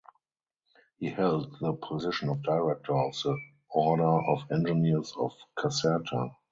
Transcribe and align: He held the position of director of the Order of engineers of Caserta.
He 0.97 1.11
held 1.11 1.59
the 1.59 1.73
position 1.73 2.29
of 2.29 2.41
director 2.41 2.97
of 2.97 3.13
the 3.23 3.37
Order 3.69 4.19
of 4.31 4.49
engineers 4.49 5.13
of 5.15 5.33
Caserta. 5.55 6.31